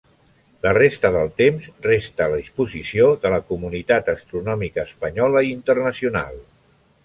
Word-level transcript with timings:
La 0.65 0.69
resta 0.77 1.11
del 1.15 1.29
temps 1.41 1.67
resta 1.87 2.25
a 2.27 2.33
disposició 2.33 3.11
de 3.27 3.33
la 3.35 3.41
comunitat 3.53 4.11
astronòmica 4.17 4.89
espanyola 4.89 5.49
i 5.51 5.57
internacional. 5.61 6.45